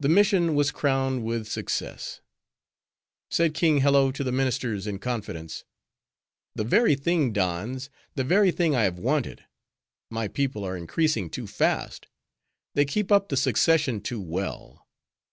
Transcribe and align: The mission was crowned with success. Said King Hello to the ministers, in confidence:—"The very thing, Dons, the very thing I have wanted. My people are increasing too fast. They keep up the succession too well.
The 0.00 0.08
mission 0.08 0.56
was 0.56 0.72
crowned 0.72 1.22
with 1.22 1.46
success. 1.46 2.20
Said 3.30 3.54
King 3.54 3.78
Hello 3.78 4.10
to 4.10 4.24
the 4.24 4.32
ministers, 4.32 4.88
in 4.88 4.98
confidence:—"The 4.98 6.64
very 6.64 6.96
thing, 6.96 7.32
Dons, 7.32 7.90
the 8.16 8.24
very 8.24 8.50
thing 8.50 8.74
I 8.74 8.82
have 8.82 8.98
wanted. 8.98 9.44
My 10.10 10.26
people 10.26 10.64
are 10.64 10.76
increasing 10.76 11.30
too 11.30 11.46
fast. 11.46 12.08
They 12.74 12.84
keep 12.84 13.12
up 13.12 13.28
the 13.28 13.36
succession 13.36 14.00
too 14.00 14.20
well. 14.20 14.88